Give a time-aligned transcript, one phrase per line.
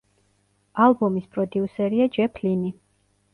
[0.85, 2.73] ალბომის პროდიუსერია ჯეფ ლინი.